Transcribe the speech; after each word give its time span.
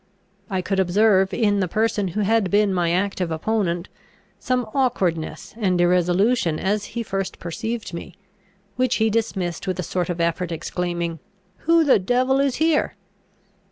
I 0.49 0.63
could 0.63 0.79
observe 0.79 1.31
in 1.31 1.59
the 1.59 1.67
person 1.67 2.07
who 2.07 2.21
had 2.21 2.49
been 2.49 2.73
my 2.73 2.89
active 2.89 3.29
opponent 3.29 3.87
some 4.39 4.67
awkwardness 4.73 5.53
and 5.55 5.79
irresolution 5.79 6.57
as 6.57 6.85
he 6.97 7.03
first 7.03 7.37
perceived 7.37 7.93
me, 7.93 8.15
which 8.77 8.95
he 8.95 9.11
dismissed 9.11 9.67
with 9.67 9.79
a 9.79 9.83
sort 9.83 10.09
of 10.09 10.19
effort, 10.19 10.51
exclaiming, 10.51 11.19
"Who 11.69 11.83
the 11.83 11.99
devil 11.99 12.39
is 12.39 12.55
here?" 12.55 12.95